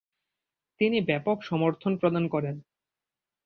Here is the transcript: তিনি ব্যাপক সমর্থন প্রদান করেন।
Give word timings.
তিনি 0.81 0.97
ব্যাপক 1.01 1.37
সমর্থন 1.43 1.93
প্রদান 1.97 2.25
করেন। 2.27 2.55